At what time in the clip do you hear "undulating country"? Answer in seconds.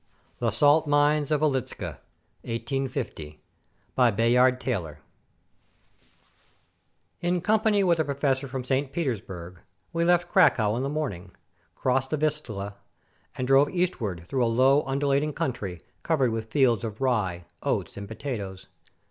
14.87-15.83